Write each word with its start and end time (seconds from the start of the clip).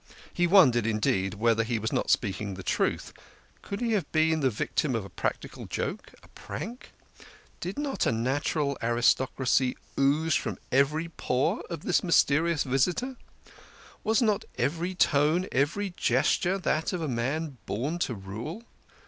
He 0.33 0.47
wondered, 0.47 0.87
indeed, 0.87 1.35
whether 1.35 1.63
he 1.63 1.77
was 1.77 1.93
not 1.93 2.09
speaking 2.09 2.55
the 2.55 2.63
truth. 2.63 3.13
Could 3.61 3.81
he 3.81 3.91
have 3.91 4.11
been 4.11 4.39
the 4.39 4.49
victim 4.49 4.95
of 4.95 5.05
a 5.05 5.09
practical 5.11 5.67
joke, 5.67 6.11
a 6.23 6.27
prank? 6.29 6.91
Did 7.59 7.77
not 7.77 8.07
a 8.07 8.11
natural 8.11 8.79
aristocracy 8.81 9.77
ooze 9.99 10.33
from 10.33 10.57
every 10.71 11.09
pore 11.09 11.59
of 11.69 11.83
his 11.83 12.03
mysterious 12.03 12.63
visitor? 12.63 13.15
Was 14.03 14.23
not 14.23 14.43
every 14.57 14.95
tone, 14.95 15.45
every 15.51 15.91
gesture, 15.95 16.57
that 16.57 16.93
of 16.93 17.01
a 17.03 17.07
man 17.07 17.59
born 17.67 17.99
to 17.99 18.15
rule? 18.15 18.63